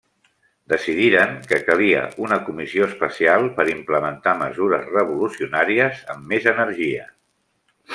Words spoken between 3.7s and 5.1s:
implementar mesures